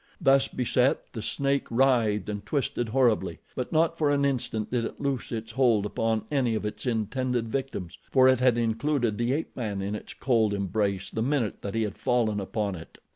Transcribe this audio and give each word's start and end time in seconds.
Thus 0.19 0.47
beset 0.47 1.03
the 1.13 1.21
snake 1.21 1.67
writhed 1.69 2.27
and 2.27 2.43
twisted 2.43 2.89
horribly; 2.89 3.37
but 3.55 3.71
not 3.71 3.99
for 3.99 4.09
an 4.09 4.25
instant 4.25 4.71
did 4.71 4.83
it 4.83 4.99
loose 4.99 5.31
its 5.31 5.51
hold 5.51 5.85
upon 5.85 6.25
any 6.31 6.55
of 6.55 6.65
its 6.65 6.87
intended 6.87 7.49
victims, 7.49 7.99
for 8.09 8.27
it 8.27 8.39
had 8.39 8.57
included 8.57 9.19
the 9.19 9.31
ape 9.31 9.55
man 9.55 9.79
in 9.83 9.93
its 9.93 10.15
cold 10.15 10.55
embrace 10.55 11.11
the 11.11 11.21
minute 11.21 11.61
that 11.61 11.75
he 11.75 11.83
had 11.83 11.99
fallen 11.99 12.39
upon 12.39 12.73
it. 12.73 12.97